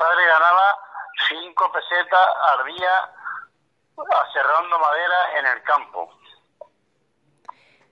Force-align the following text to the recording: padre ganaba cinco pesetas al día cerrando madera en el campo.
padre 0.00 0.26
ganaba 0.26 0.78
cinco 1.28 1.70
pesetas 1.72 2.28
al 2.52 2.64
día 2.64 3.10
cerrando 4.32 4.78
madera 4.78 5.38
en 5.38 5.46
el 5.46 5.62
campo. 5.64 6.19